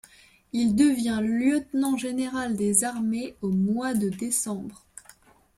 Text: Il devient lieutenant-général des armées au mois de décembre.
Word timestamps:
Il 0.51 0.73
devient 0.73 1.19
lieutenant-général 1.21 2.55
des 2.55 2.83
armées 2.85 3.35
au 3.43 3.49
mois 3.51 3.93
de 3.93 4.09
décembre. 4.09 4.83